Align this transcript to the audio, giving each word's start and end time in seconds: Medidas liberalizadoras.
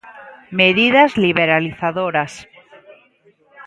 Medidas 0.59 1.11
liberalizadoras. 1.25 2.31